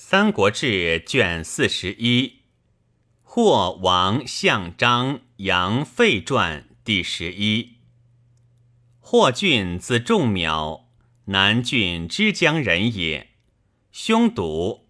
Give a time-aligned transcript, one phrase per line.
[0.00, 2.42] 三国志》卷四十一，
[3.24, 7.78] 霍王相张杨废传第十一。
[9.00, 10.84] 霍俊字仲邈，
[11.24, 13.30] 南郡之江人也。
[13.90, 14.86] 凶笃，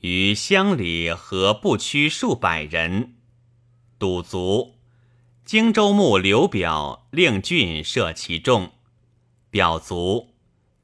[0.00, 3.14] 于乡里合不屈数百人。
[3.98, 4.74] 笃卒，
[5.46, 8.72] 荆州牧刘表令郡设其众。
[9.48, 10.34] 表卒，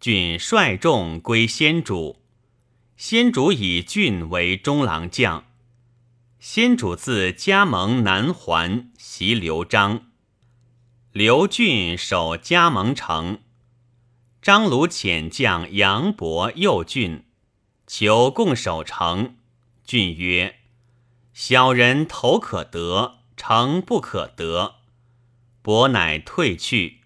[0.01, 2.23] 郡率众归先主。
[2.97, 5.45] 先主以郡为中郎将。
[6.41, 10.07] 先主自加盟南环，袭刘璋。
[11.13, 13.41] 刘郡守加盟城。
[14.41, 17.25] 张鲁遣将杨伯诱郡，
[17.87, 19.37] 求共守城。
[19.85, 20.61] 郡曰
[21.35, 24.77] ：“小人头可得，城不可得。”
[25.61, 27.01] 伯乃退去。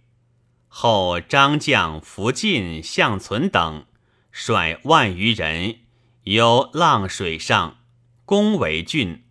[0.69, 3.87] 后张将福晋、向存等。
[4.31, 5.81] 率万余人
[6.25, 7.79] 由浪水上
[8.25, 9.25] 攻围郡，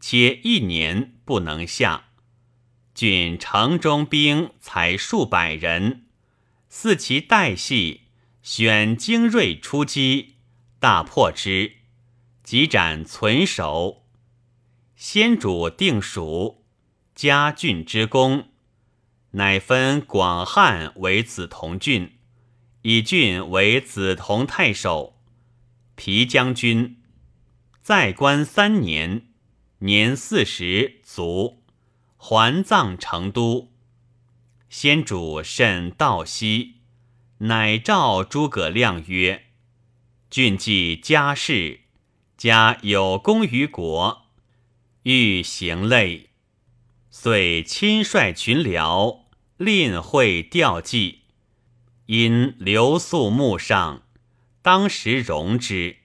[0.00, 2.06] 且一年不能下。
[2.94, 6.06] 郡城中兵才数百人，
[6.68, 8.02] 似其待隙，
[8.42, 10.36] 选精锐出击，
[10.78, 11.72] 大破之，
[12.42, 14.04] 即斩存守。
[14.94, 16.64] 先主定蜀，
[17.14, 18.48] 加郡之功，
[19.32, 22.12] 乃分广汉为子同郡。
[22.86, 25.18] 以郡为梓潼太守，
[25.94, 26.98] 皮将军，
[27.80, 29.28] 在官三年，
[29.78, 31.62] 年四十卒，
[32.18, 33.72] 还葬成都。
[34.68, 36.74] 先主甚悼惜，
[37.38, 39.46] 乃召诸葛亮曰
[40.28, 41.80] ：“郡既家事，
[42.36, 44.26] 家有功于国，
[45.04, 46.28] 欲行类，
[47.08, 49.20] 遂亲率群僚，
[49.56, 51.20] 令会调剂。”
[52.06, 54.02] 因留宿墓上，
[54.60, 55.96] 当时容之。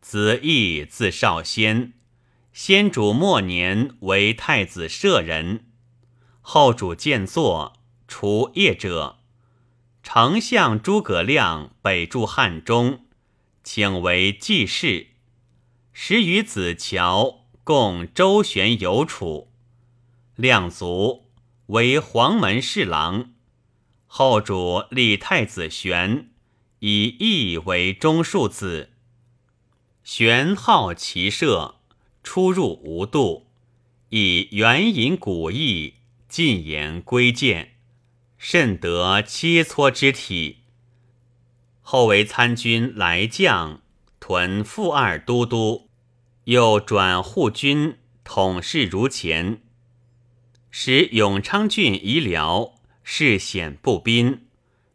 [0.00, 1.92] 子义字少先，
[2.52, 5.66] 先主末年为太子舍人。
[6.40, 7.74] 后主建作，
[8.08, 9.18] 除业者。
[10.02, 13.06] 丞相诸葛亮北驻汉中，
[13.62, 15.08] 请为记事。
[15.92, 19.52] 时与子乔共周旋有处，
[20.34, 21.30] 亮卒，
[21.66, 23.33] 为黄门侍郎。
[24.16, 26.30] 后主立太子玄，
[26.78, 28.90] 以义为中庶子。
[30.04, 31.80] 玄好骑射，
[32.22, 33.48] 出入无度，
[34.10, 35.94] 以援引古义，
[36.28, 37.72] 进言归谏，
[38.38, 40.58] 甚得切磋之体。
[41.80, 43.82] 后为参军来将，
[44.20, 45.90] 屯副二都督，
[46.44, 49.60] 又转护军，统事如前，
[50.70, 52.73] 使永昌郡遗辽。
[53.06, 54.46] 事险不宾，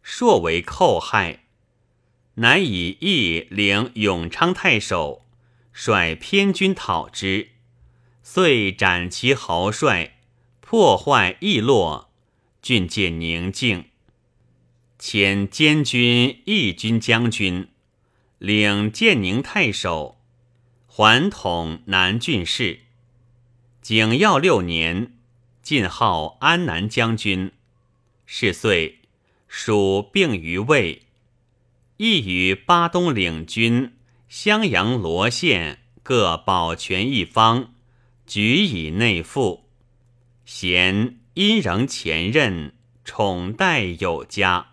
[0.01, 1.45] 硕为寇害，
[2.33, 5.27] 乃以义领永昌太守，
[5.71, 7.49] 率偏军讨之，
[8.23, 10.17] 遂斩其豪帅，
[10.59, 12.11] 破坏义落，
[12.63, 13.85] 郡界宁静。
[14.99, 17.69] 遣监军义军将军，
[18.39, 20.19] 领建宁太守，
[20.87, 22.79] 还统南郡事。
[23.83, 25.13] 景耀六年，
[25.61, 27.51] 晋号安南将军。
[28.31, 29.00] 是岁，
[29.47, 31.01] 蜀并于魏，
[31.97, 33.95] 亦与巴东领军
[34.28, 37.73] 襄阳、罗县各保全一方，
[38.28, 39.68] 举以内附。
[40.45, 44.69] 贤因仍前任，宠待有加。